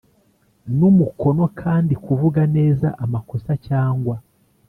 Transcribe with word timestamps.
N 0.77 0.79
umukono 0.89 1.43
kandi 1.61 1.93
kuvuga 2.05 2.41
neza 2.55 2.87
amakosa 3.03 3.51
cyangwa 3.67 4.15